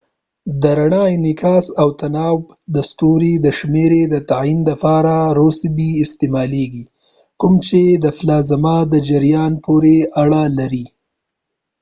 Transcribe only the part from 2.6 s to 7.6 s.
د ستوري د rossby شمیرې د تعین لپاره استعمالیږي کوم